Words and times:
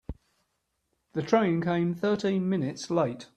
The 1.13 1.21
train 1.21 1.61
came 1.61 1.93
thirteen 1.93 2.49
minutes 2.49 2.89
late. 2.89 3.29